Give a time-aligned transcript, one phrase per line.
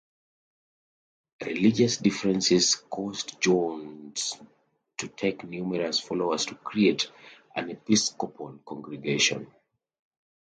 [1.45, 4.35] Religious differences caused Jones
[4.97, 7.11] to take numerous followers to create
[7.55, 9.53] an Episcopal congregation.